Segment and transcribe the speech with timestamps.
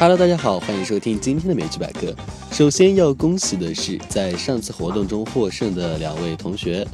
[0.00, 2.10] Hello，大家好，欢迎收听今天的美剧百科。
[2.50, 6.88] 首先要恭喜的是，在上次活动中获胜的两位同学，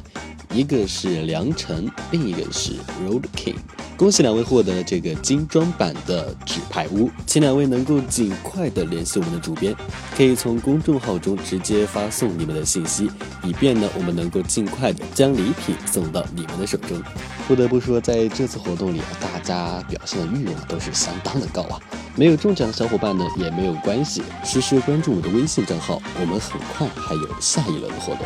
[0.57, 2.73] 一个是梁辰，另一个是
[3.05, 3.57] Road King。
[3.95, 9.75] 恭喜两位获得这个精装版的纸牌屋，请两位能够尽快的联系我们的主编，
[10.15, 13.07] 可以从公众号中直接发送你们的信息，
[13.43, 16.99] 以便呢我们能够尽快的将礼品送到你们的手中。
[17.47, 21.79] 不得不说，在这次活动里啊，大家表现的欲望都是相当的高啊。
[22.15, 28.25] 没有中奖的小伙伴呢也没有关系，实时关注我的微信账号，我们很快还有下一轮的活动。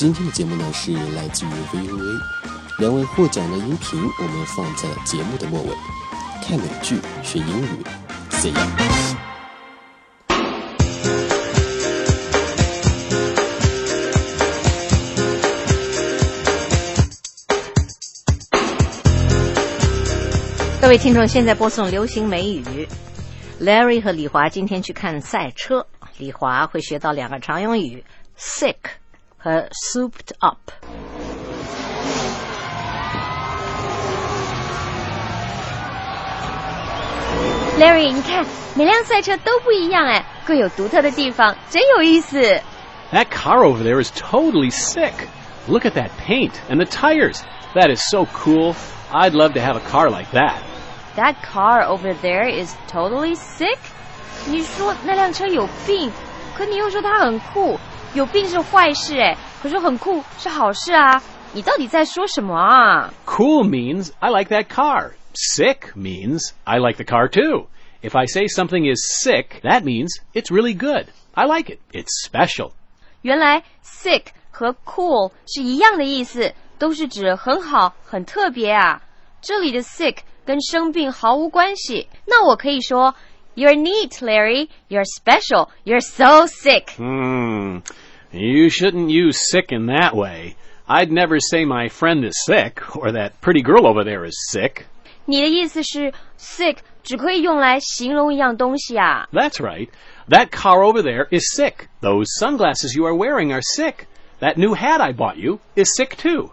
[0.00, 2.20] 今天的节目呢是来自于 VOA，
[2.78, 5.68] 两位获奖的音频我们放在了节目的末尾。
[6.42, 7.84] 看美剧学英语
[8.30, 8.54] ，See you。
[20.80, 22.88] 各位听众，现在播送流行美语。
[23.60, 28.02] Larry 和李华今天去看赛车，李华会学到两个常用语
[28.38, 28.76] ：sick
[29.39, 30.71] 和 souped up。
[37.77, 38.45] Larry，你看
[38.75, 42.39] 每辆赛车都不一样哎，各有独特的地方，真有意思。
[43.11, 45.13] That car over there is totally sick.
[45.67, 47.41] Look at that paint and the tires.
[47.73, 48.75] That is so cool.
[49.11, 50.59] I'd love to have a car like that.
[51.17, 53.77] That car over there is totally sick。
[54.45, 56.11] 你说那辆车有病，
[56.57, 57.77] 可你又说它很酷。
[58.13, 61.21] 有病是坏事哎，可是很酷是好事啊。
[61.53, 63.13] 你到底在说什么啊？
[63.25, 65.11] Cool means I like that car.
[65.33, 67.67] Sick means I like the car too.
[68.01, 71.07] If I say something is sick, that means it's really good.
[71.33, 71.79] I like it.
[71.91, 72.71] It's special.
[73.21, 79.01] 原来 sick 和 cool 是一样的意思，都是指很好、很特别啊。
[79.41, 82.07] 这里的 sick 跟生病毫无关系。
[82.25, 83.15] 那我可以说
[83.55, 84.69] ，You're neat, Larry.
[84.89, 85.69] You're special.
[85.83, 86.91] You're so sick.
[86.97, 87.79] Hmm.
[88.31, 90.55] You shouldn't use sick in that way.
[90.87, 94.85] I'd never say my friend is sick or that pretty girl over there is sick.
[95.25, 99.27] 你的意思是 sick 只可以用来形容一样东西啊？
[99.31, 99.89] That's right.
[100.29, 101.87] That car over there is sick.
[102.01, 104.05] Those sunglasses you are wearing are sick.
[104.41, 106.51] That new hat I bought you is sick too.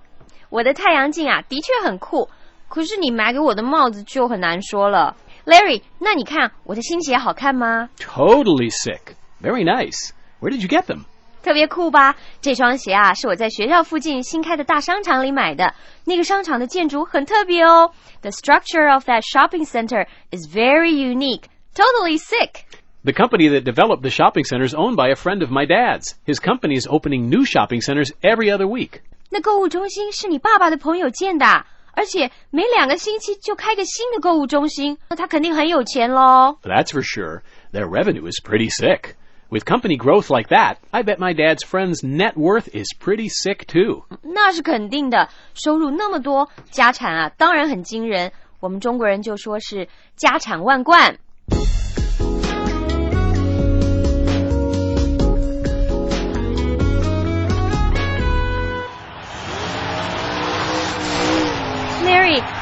[0.48, 2.30] 我的太阳镜啊，的确很酷，
[2.68, 5.16] 可是你买给我的帽子就很难说了。
[5.46, 7.88] Larry，那你看我的新鞋好看吗？
[7.98, 9.14] Totally sick.
[9.42, 10.10] Very nice.
[10.40, 11.04] Where did you get them?
[11.42, 12.14] 特别酷吧？
[12.40, 15.74] 这双鞋啊，是我在学校附近新开的大商场里买的。
[16.04, 17.90] 那个商场的建筑很特别哦。
[18.20, 21.44] The structure of that shopping center is very unique.
[21.74, 22.64] Totally sick.
[23.04, 26.14] The company that developed the shopping center is owned by a friend of my dad's.
[26.24, 29.00] His company is opening new shopping centers every other week.
[29.30, 31.66] 那购物中心是你爸爸的朋友建的啊，
[31.97, 36.59] 而且每两个星期就开个新的购物中心，那他肯定很有钱喽。
[36.61, 37.41] That's for sure.
[37.73, 39.15] Their revenue is pretty sick.
[39.49, 43.65] With company growth like that, I bet my dad's friend's net worth is pretty sick
[43.65, 44.03] too.
[44.21, 48.31] 那是肯定的，收入那么多，家产啊，当然很惊人。
[48.59, 51.17] 我们中国人就说是家产万贯。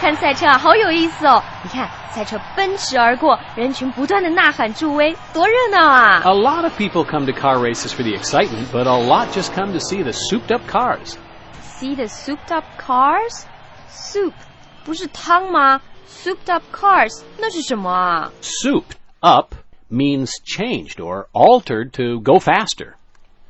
[0.05, 1.43] 看赛车啊，好有意思哦！
[1.63, 6.23] 你看，赛车奔驰而过，人群不断的呐喊助威，多热闹啊！
[6.25, 9.53] A lot of people come to car races for the excitement, but a lot just
[9.55, 11.17] come to see the souped up cars.
[11.63, 13.45] See the souped up cars?
[13.91, 14.33] Soup
[14.85, 15.81] 不是汤吗？
[16.09, 18.31] Souped up cars 那是什么啊？
[18.43, 19.55] Souped up
[19.91, 22.95] means changed or altered to go faster.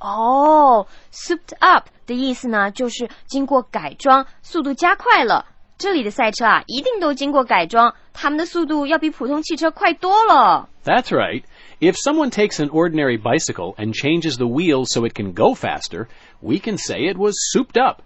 [0.00, 5.46] 哦、s o u p e d up 的意思呢，就是经过改装，速度加快了。
[5.78, 10.68] 这里的赛车啊，一定都经过改装，他们的速度要比普通汽车快多了。
[10.84, 11.42] That's right.
[11.80, 16.08] If someone takes an ordinary bicycle and changes the wheels so it can go faster,
[16.40, 18.02] we can say it was souped up.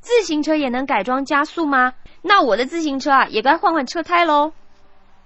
[0.00, 1.92] 自行车也能改装加速吗？
[2.22, 4.52] 那我的自行车啊，也该换换车胎喽。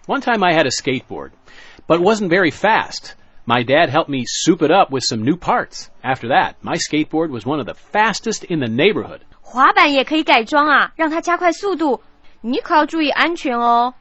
[0.06, 1.30] One time I had a skateboard,
[1.86, 3.12] but it wasn't very fast.
[3.46, 5.88] My dad helped me soup it up with some new parts.
[6.02, 9.20] After that, my skateboard was one of the fastest in the neighborhood.
[9.40, 12.02] 滑板也可以改装啊，让它加快速度。
[12.40, 13.94] 你可要注意安全哦。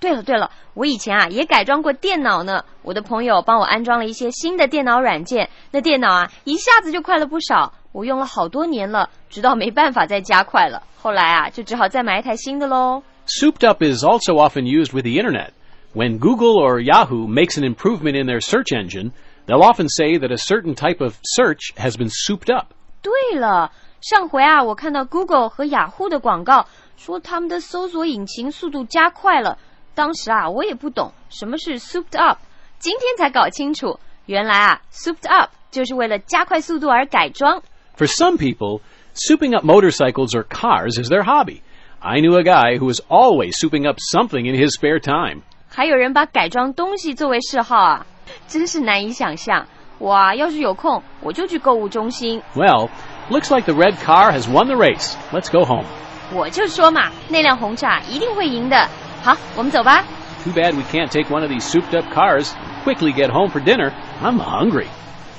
[0.00, 2.64] 对了对了，我以前啊也改装过电脑呢。
[2.82, 7.72] 我的朋友帮我安装了一些新的电脑软件，那电脑啊一下子就快了不少。
[7.92, 10.82] 我用了好多年了，直到没办法再加快了。
[11.00, 13.02] 后来啊，就只好再买一台新的喽。
[13.26, 15.50] Souped up is also often used with the internet.
[15.94, 19.12] When Google or Yahoo makes an improvement in their search engine,
[19.46, 22.74] they'll often say that a certain type of search has been souped up.
[23.02, 29.58] 对了，上回啊，我看到 Google 和雅虎的广告，说他们的搜索引擎速度加快了。
[29.94, 32.38] 当时啊，我也不懂什么是 souped up，
[32.78, 37.62] 今天才搞清楚，原来啊，souped up 就是为了加快速度而改装。
[37.96, 38.80] For some people,
[39.14, 41.62] souping up motorcycles or cars is their hobby.
[42.00, 45.42] I knew a guy who was always souping up something in his spare time.
[45.75, 48.05] 还有人把改装东西作为嗜好啊，
[48.47, 49.65] 真是难以想象。
[49.97, 52.43] 哇，要是有空，我就去购物中心。
[52.53, 52.89] Well,
[53.31, 55.15] looks like the red car has won the race.
[55.31, 55.85] Let's go home.
[56.31, 58.87] 我就说嘛，那辆红车一定会赢的。
[59.23, 60.03] 好，我们走吧。
[60.43, 62.51] Too bad we can't take one of these souped up cars
[62.85, 63.91] quickly get home for dinner.
[64.21, 64.85] I'm hungry.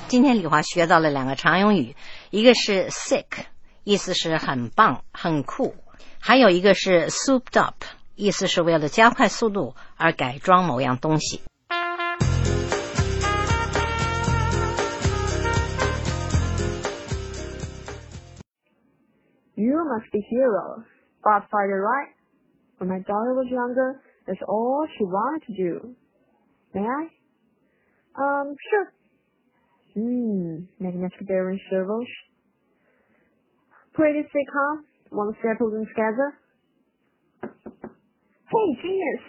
[0.09, 1.95] 今天李华学到了两个常用语，
[2.31, 3.45] 一个是 sick，
[3.85, 5.75] 意思是很棒、很酷；
[6.19, 7.85] 还有一个是 souped up，
[8.17, 11.41] 意思是为了加快速度而改装某样东西。
[19.57, 20.85] You must be Hiro,
[21.23, 22.11] bot fighter, right?
[22.79, 25.95] When my daughter was younger, that's all she wanted to do.
[26.75, 27.09] May I?
[28.17, 28.93] Um, sure.
[29.95, 32.07] Hmm, magnetic bearing servos.
[33.95, 34.49] Pretty sick,
[35.11, 36.44] One step to settle them together?
[38.55, 39.23] Hey, genius!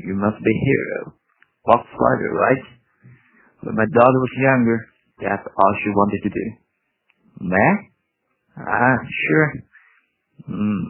[0.00, 1.12] You must be Hiro.
[1.66, 2.64] Bot fighter, right?
[3.60, 4.80] When my daughter was younger,
[5.20, 6.46] that's all she wanted to do.
[7.44, 7.72] May?
[8.56, 9.48] Ah, sure.
[10.48, 10.84] Hmm,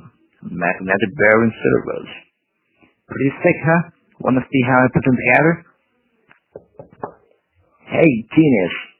[0.47, 2.11] magnetic bearing servos.
[3.09, 3.83] Pretty sick, huh?
[4.21, 5.53] Wanna see how I put them together?
[7.99, 8.94] Hey, genius.